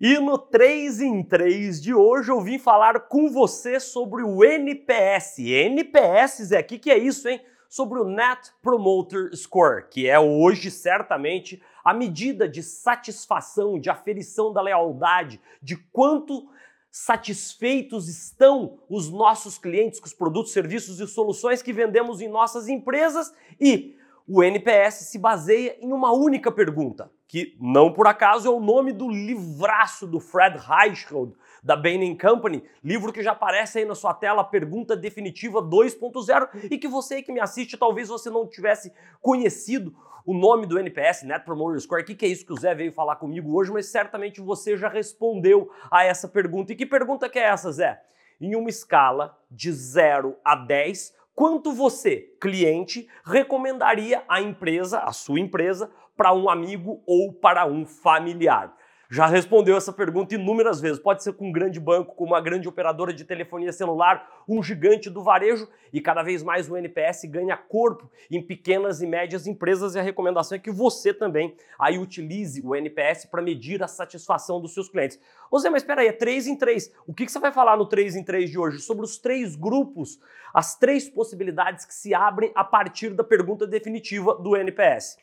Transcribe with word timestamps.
E 0.00 0.18
no 0.18 0.38
3 0.38 1.02
em 1.02 1.22
3 1.22 1.78
de 1.78 1.92
hoje 1.92 2.30
eu 2.30 2.40
vim 2.40 2.58
falar 2.58 3.00
com 3.00 3.28
você 3.28 3.78
sobre 3.78 4.22
o 4.22 4.42
NPS. 4.42 5.40
NPS, 5.40 6.52
é 6.52 6.56
aqui 6.56 6.78
que 6.78 6.90
é 6.90 6.96
isso, 6.96 7.28
hein? 7.28 7.38
Sobre 7.68 7.98
o 7.98 8.04
Net 8.06 8.50
Promoter 8.62 9.28
Score, 9.36 9.90
que 9.90 10.08
é 10.08 10.18
hoje 10.18 10.70
certamente 10.70 11.62
a 11.84 11.92
medida 11.92 12.48
de 12.48 12.62
satisfação, 12.62 13.78
de 13.78 13.90
aferição 13.90 14.54
da 14.54 14.62
lealdade, 14.62 15.38
de 15.62 15.76
quanto 15.76 16.48
satisfeitos 16.90 18.08
estão 18.08 18.78
os 18.88 19.10
nossos 19.10 19.58
clientes 19.58 20.00
com 20.00 20.06
os 20.06 20.14
produtos, 20.14 20.52
serviços 20.52 20.98
e 20.98 21.06
soluções 21.06 21.60
que 21.60 21.74
vendemos 21.74 22.22
em 22.22 22.28
nossas 22.28 22.68
empresas 22.68 23.34
e 23.60 23.94
o 24.26 24.42
NPS 24.42 25.10
se 25.10 25.18
baseia 25.18 25.76
em 25.78 25.92
uma 25.92 26.10
única 26.10 26.50
pergunta, 26.50 27.10
que 27.30 27.56
não 27.60 27.92
por 27.92 28.08
acaso 28.08 28.48
é 28.48 28.50
o 28.50 28.58
nome 28.58 28.92
do 28.92 29.08
livraço 29.08 30.04
do 30.04 30.18
Fred 30.18 30.58
Reichhold, 30.58 31.32
da 31.62 31.76
Bain 31.76 32.18
Company, 32.18 32.64
livro 32.82 33.12
que 33.12 33.22
já 33.22 33.30
aparece 33.30 33.78
aí 33.78 33.84
na 33.84 33.94
sua 33.94 34.12
tela, 34.12 34.42
Pergunta 34.42 34.96
Definitiva 34.96 35.62
2.0, 35.62 36.66
e 36.68 36.76
que 36.76 36.88
você 36.88 37.22
que 37.22 37.30
me 37.30 37.38
assiste, 37.38 37.76
talvez 37.76 38.08
você 38.08 38.28
não 38.28 38.48
tivesse 38.48 38.92
conhecido 39.20 39.94
o 40.26 40.34
nome 40.34 40.66
do 40.66 40.76
NPS, 40.76 41.22
Net 41.22 41.44
Promoter 41.44 41.80
Score. 41.80 42.02
O 42.02 42.04
que, 42.04 42.16
que 42.16 42.26
é 42.26 42.28
isso 42.28 42.44
que 42.44 42.52
o 42.52 42.58
Zé 42.58 42.74
veio 42.74 42.92
falar 42.92 43.14
comigo 43.14 43.56
hoje? 43.56 43.70
Mas 43.70 43.86
certamente 43.86 44.40
você 44.40 44.76
já 44.76 44.88
respondeu 44.88 45.70
a 45.88 46.02
essa 46.02 46.26
pergunta. 46.26 46.72
E 46.72 46.76
que 46.76 46.84
pergunta 46.84 47.28
que 47.28 47.38
é 47.38 47.44
essa, 47.44 47.70
Zé? 47.70 48.02
Em 48.40 48.56
uma 48.56 48.70
escala 48.70 49.38
de 49.48 49.70
0 49.70 50.36
a 50.44 50.56
10, 50.56 51.14
quanto 51.34 51.72
você, 51.72 52.34
cliente, 52.40 53.08
recomendaria 53.24 54.22
a 54.28 54.40
empresa, 54.40 55.00
a 55.00 55.12
sua 55.12 55.40
empresa, 55.40 55.90
para 56.16 56.32
um 56.32 56.50
amigo 56.50 57.02
ou 57.06 57.32
para 57.32 57.66
um 57.66 57.86
familiar? 57.86 58.76
Já 59.10 59.26
respondeu 59.26 59.76
essa 59.76 59.92
pergunta 59.92 60.36
inúmeras 60.36 60.80
vezes. 60.80 61.00
Pode 61.00 61.24
ser 61.24 61.32
com 61.32 61.48
um 61.48 61.52
grande 61.52 61.80
banco, 61.80 62.14
com 62.14 62.24
uma 62.24 62.40
grande 62.40 62.68
operadora 62.68 63.12
de 63.12 63.24
telefonia 63.24 63.72
celular, 63.72 64.44
um 64.48 64.62
gigante 64.62 65.10
do 65.10 65.20
varejo 65.20 65.68
e 65.92 66.00
cada 66.00 66.22
vez 66.22 66.44
mais 66.44 66.70
o 66.70 66.76
NPS 66.76 67.24
ganha 67.24 67.56
corpo 67.56 68.08
em 68.30 68.40
pequenas 68.40 69.02
e 69.02 69.06
médias 69.08 69.48
empresas 69.48 69.96
e 69.96 69.98
a 69.98 70.02
recomendação 70.02 70.54
é 70.54 70.60
que 70.60 70.70
você 70.70 71.12
também 71.12 71.56
aí 71.76 71.98
utilize 71.98 72.62
o 72.64 72.76
NPS 72.76 73.24
para 73.24 73.42
medir 73.42 73.82
a 73.82 73.88
satisfação 73.88 74.60
dos 74.60 74.72
seus 74.72 74.88
clientes. 74.88 75.18
Zé, 75.58 75.68
mas 75.68 75.82
espera 75.82 76.02
aí, 76.02 76.06
é 76.06 76.12
3 76.12 76.46
em 76.46 76.56
3. 76.56 76.94
O 77.04 77.12
que, 77.12 77.26
que 77.26 77.32
você 77.32 77.40
vai 77.40 77.50
falar 77.50 77.76
no 77.76 77.86
3 77.86 78.14
em 78.14 78.22
3 78.22 78.48
de 78.48 78.58
hoje? 78.58 78.78
Sobre 78.78 79.04
os 79.04 79.18
três 79.18 79.56
grupos, 79.56 80.20
as 80.54 80.78
três 80.78 81.08
possibilidades 81.08 81.84
que 81.84 81.92
se 81.92 82.14
abrem 82.14 82.52
a 82.54 82.62
partir 82.62 83.10
da 83.10 83.24
pergunta 83.24 83.66
definitiva 83.66 84.36
do 84.36 84.56
NPS 84.56 85.18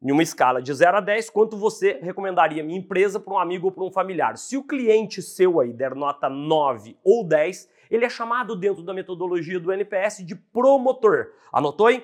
em 0.00 0.12
uma 0.12 0.22
escala 0.22 0.62
de 0.62 0.72
0 0.72 0.98
a 0.98 1.00
10, 1.00 1.30
quanto 1.30 1.56
você 1.56 1.98
recomendaria 2.00 2.62
minha 2.62 2.78
empresa 2.78 3.18
para 3.18 3.34
um 3.34 3.38
amigo 3.38 3.66
ou 3.66 3.72
para 3.72 3.84
um 3.84 3.90
familiar? 3.90 4.36
Se 4.36 4.56
o 4.56 4.62
cliente 4.62 5.20
seu 5.20 5.60
aí 5.60 5.72
der 5.72 5.94
nota 5.94 6.28
9 6.28 6.96
ou 7.02 7.24
10, 7.24 7.68
ele 7.90 8.04
é 8.04 8.08
chamado 8.08 8.54
dentro 8.54 8.82
da 8.82 8.94
metodologia 8.94 9.58
do 9.58 9.72
NPS 9.72 10.24
de 10.24 10.36
promotor. 10.36 11.32
Anotou 11.52 11.86
aí? 11.86 12.02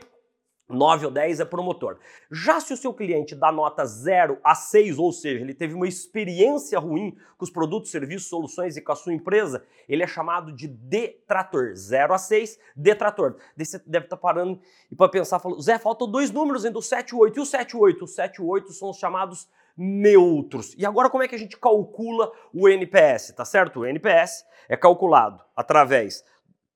9 0.68 1.06
ou 1.06 1.12
10 1.12 1.40
é 1.40 1.44
promotor. 1.44 1.98
Já 2.30 2.58
se 2.58 2.72
o 2.72 2.76
seu 2.76 2.92
cliente 2.94 3.34
dá 3.34 3.52
nota 3.52 3.84
0 3.84 4.38
a 4.42 4.54
6, 4.54 4.98
ou 4.98 5.12
seja, 5.12 5.40
ele 5.40 5.54
teve 5.54 5.74
uma 5.74 5.86
experiência 5.86 6.78
ruim 6.78 7.16
com 7.36 7.44
os 7.44 7.50
produtos, 7.50 7.90
serviços, 7.90 8.28
soluções 8.28 8.76
e 8.76 8.80
com 8.80 8.92
a 8.92 8.96
sua 8.96 9.12
empresa, 9.12 9.64
ele 9.88 10.02
é 10.02 10.06
chamado 10.06 10.52
de 10.52 10.66
detrator. 10.66 11.74
0 11.74 12.14
a 12.14 12.18
6, 12.18 12.58
detrator. 12.74 13.36
Daí 13.56 13.66
você 13.66 13.78
deve 13.86 14.06
estar 14.06 14.16
tá 14.16 14.22
parando 14.22 14.58
e 14.90 14.96
para 14.96 15.08
pensar, 15.08 15.38
falou, 15.38 15.60
Zé, 15.60 15.78
faltam 15.78 16.10
dois 16.10 16.30
números 16.30 16.64
ainda, 16.64 16.78
o 16.78 16.82
7 16.82 17.10
e 17.10 17.14
o 17.14 17.18
8. 17.18 17.38
E 17.38 17.42
o 17.42 17.46
7 17.46 17.70
e 17.70 17.76
o 17.76 17.80
8? 17.80 18.04
O 18.04 18.08
7 18.08 18.36
e 18.36 18.42
o 18.42 18.46
8 18.46 18.72
são 18.72 18.90
os 18.90 18.96
chamados 18.96 19.48
neutros. 19.76 20.74
E 20.78 20.86
agora 20.86 21.10
como 21.10 21.22
é 21.22 21.28
que 21.28 21.34
a 21.34 21.38
gente 21.38 21.58
calcula 21.58 22.32
o 22.52 22.68
NPS, 22.68 23.32
tá 23.36 23.44
certo? 23.44 23.80
O 23.80 23.86
NPS 23.86 24.44
é 24.68 24.76
calculado 24.76 25.42
através 25.54 26.24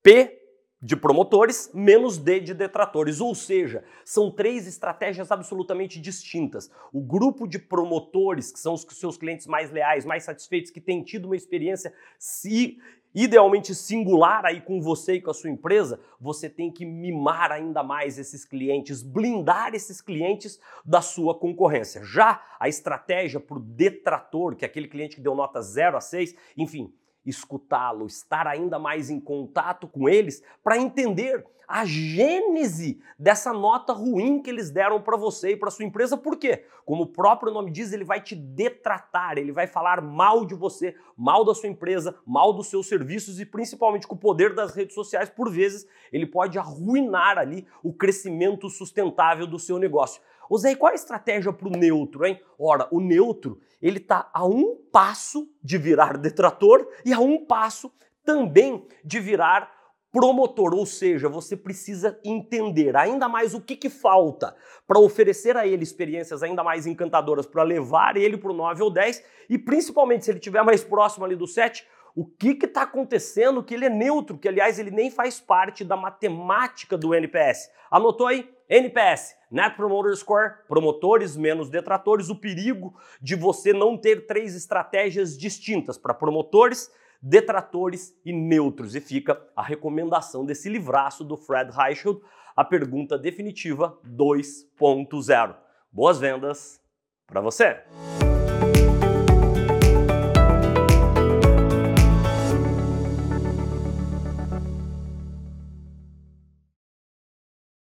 P 0.02 0.37
de 0.80 0.96
promotores 0.96 1.70
menos 1.74 2.18
D 2.18 2.38
de 2.40 2.54
detratores, 2.54 3.20
ou 3.20 3.34
seja, 3.34 3.82
são 4.04 4.30
três 4.30 4.66
estratégias 4.66 5.32
absolutamente 5.32 6.00
distintas. 6.00 6.70
O 6.92 7.00
grupo 7.00 7.48
de 7.48 7.58
promotores, 7.58 8.52
que 8.52 8.60
são 8.60 8.74
os 8.74 8.86
seus 8.92 9.16
clientes 9.16 9.46
mais 9.46 9.70
leais, 9.72 10.04
mais 10.04 10.22
satisfeitos, 10.22 10.70
que 10.70 10.80
têm 10.80 11.02
tido 11.02 11.26
uma 11.26 11.36
experiência 11.36 11.92
se 12.18 12.78
idealmente 13.14 13.74
singular 13.74 14.44
aí 14.44 14.60
com 14.60 14.80
você 14.80 15.14
e 15.14 15.20
com 15.20 15.30
a 15.30 15.34
sua 15.34 15.50
empresa, 15.50 16.00
você 16.20 16.48
tem 16.48 16.70
que 16.70 16.84
mimar 16.84 17.50
ainda 17.50 17.82
mais 17.82 18.18
esses 18.18 18.44
clientes, 18.44 19.02
blindar 19.02 19.74
esses 19.74 20.00
clientes 20.00 20.60
da 20.84 21.00
sua 21.00 21.34
concorrência. 21.36 22.04
Já 22.04 22.40
a 22.60 22.68
estratégia 22.68 23.40
para 23.40 23.56
o 23.56 23.60
detrator, 23.60 24.54
que 24.54 24.64
é 24.64 24.68
aquele 24.68 24.86
cliente 24.86 25.16
que 25.16 25.22
deu 25.22 25.34
nota 25.34 25.60
0 25.60 25.96
a 25.96 26.00
6, 26.00 26.34
enfim, 26.56 26.92
escutá-lo, 27.28 28.06
estar 28.06 28.46
ainda 28.46 28.78
mais 28.78 29.10
em 29.10 29.20
contato 29.20 29.86
com 29.86 30.08
eles 30.08 30.42
para 30.62 30.78
entender 30.78 31.44
a 31.68 31.84
gênese 31.84 32.98
dessa 33.18 33.52
nota 33.52 33.92
ruim 33.92 34.40
que 34.40 34.48
eles 34.48 34.70
deram 34.70 35.02
para 35.02 35.18
você 35.18 35.50
e 35.50 35.56
para 35.56 35.70
sua 35.70 35.84
empresa. 35.84 36.16
Por 36.16 36.38
quê? 36.38 36.64
Como 36.86 37.02
o 37.02 37.06
próprio 37.06 37.52
nome 37.52 37.70
diz, 37.70 37.92
ele 37.92 38.04
vai 38.04 38.22
te 38.22 38.34
detratar, 38.34 39.36
ele 39.36 39.52
vai 39.52 39.66
falar 39.66 40.00
mal 40.00 40.46
de 40.46 40.54
você, 40.54 40.96
mal 41.14 41.44
da 41.44 41.54
sua 41.54 41.68
empresa, 41.68 42.16
mal 42.26 42.54
dos 42.54 42.68
seus 42.68 42.88
serviços 42.88 43.38
e 43.38 43.44
principalmente 43.44 44.06
com 44.06 44.14
o 44.14 44.18
poder 44.18 44.54
das 44.54 44.74
redes 44.74 44.94
sociais, 44.94 45.28
por 45.28 45.50
vezes, 45.50 45.86
ele 46.10 46.24
pode 46.24 46.58
arruinar 46.58 47.36
ali 47.36 47.66
o 47.82 47.92
crescimento 47.92 48.70
sustentável 48.70 49.46
do 49.46 49.58
seu 49.58 49.78
negócio. 49.78 50.22
Usei 50.48 50.74
qual 50.74 50.92
a 50.92 50.94
estratégia 50.94 51.52
para 51.52 51.68
o 51.68 51.72
neutro, 51.72 52.24
hein? 52.24 52.40
Ora, 52.58 52.88
o 52.90 52.98
neutro 53.00 53.60
ele 53.80 53.98
está 53.98 54.30
a 54.32 54.44
um 54.44 54.76
passo 54.90 55.48
de 55.62 55.78
virar 55.78 56.16
detrator 56.16 56.86
e 57.04 57.12
a 57.12 57.20
um 57.20 57.44
passo 57.44 57.92
também 58.24 58.86
de 59.04 59.20
virar 59.20 59.78
promotor, 60.10 60.74
ou 60.74 60.86
seja, 60.86 61.28
você 61.28 61.56
precisa 61.56 62.18
entender 62.24 62.96
ainda 62.96 63.28
mais 63.28 63.54
o 63.54 63.60
que, 63.60 63.76
que 63.76 63.90
falta 63.90 64.56
para 64.86 64.98
oferecer 64.98 65.56
a 65.56 65.66
ele 65.66 65.82
experiências 65.82 66.42
ainda 66.42 66.64
mais 66.64 66.86
encantadoras, 66.86 67.46
para 67.46 67.62
levar 67.62 68.16
ele 68.16 68.36
para 68.38 68.50
o 68.50 68.54
9 68.54 68.82
ou 68.82 68.90
10 68.90 69.22
e 69.50 69.58
principalmente 69.58 70.24
se 70.24 70.30
ele 70.30 70.38
estiver 70.38 70.62
mais 70.62 70.82
próximo 70.82 71.24
ali 71.24 71.36
do 71.36 71.46
7, 71.46 71.86
o 72.18 72.26
que 72.26 72.58
está 72.64 72.82
acontecendo 72.82 73.62
que 73.62 73.72
ele 73.72 73.84
é 73.84 73.88
neutro, 73.88 74.36
que 74.36 74.48
aliás 74.48 74.76
ele 74.76 74.90
nem 74.90 75.08
faz 75.08 75.38
parte 75.38 75.84
da 75.84 75.96
matemática 75.96 76.98
do 76.98 77.14
NPS. 77.14 77.70
Anotou 77.88 78.26
aí? 78.26 78.52
NPS, 78.68 79.36
Net 79.48 79.76
Promoter 79.76 80.16
Score, 80.16 80.54
promotores 80.66 81.36
menos 81.36 81.70
detratores, 81.70 82.28
o 82.28 82.34
perigo 82.34 82.92
de 83.22 83.36
você 83.36 83.72
não 83.72 83.96
ter 83.96 84.26
três 84.26 84.56
estratégias 84.56 85.38
distintas 85.38 85.96
para 85.96 86.12
promotores, 86.12 86.90
detratores 87.22 88.12
e 88.24 88.32
neutros. 88.32 88.96
E 88.96 89.00
fica 89.00 89.40
a 89.54 89.62
recomendação 89.62 90.44
desse 90.44 90.68
livraço 90.68 91.22
do 91.22 91.36
Fred 91.36 91.70
Reichelt, 91.70 92.20
a 92.56 92.64
pergunta 92.64 93.16
definitiva 93.16 93.96
2.0. 94.04 95.54
Boas 95.92 96.18
vendas 96.18 96.80
para 97.28 97.40
você! 97.40 97.84